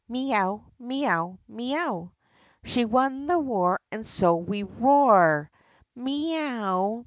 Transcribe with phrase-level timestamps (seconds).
[0.09, 0.63] Mee ow!
[0.79, 1.37] mee ow!
[1.47, 2.11] mee ow!
[2.63, 5.51] She won the war and so we roar
[5.95, 6.99] MEE OW!